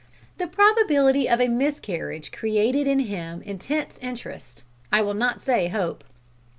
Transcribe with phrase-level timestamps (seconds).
[0.39, 6.03] The probability of a miscarriage created in him intense interest I will not say hope!